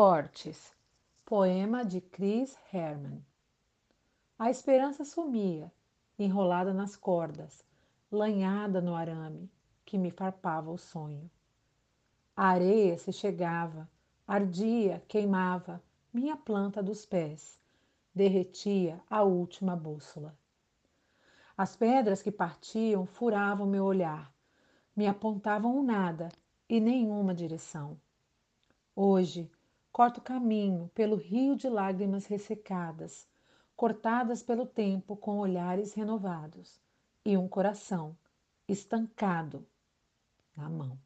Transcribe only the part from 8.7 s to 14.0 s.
no arame, que me farpava o sonho. A areia se chegava,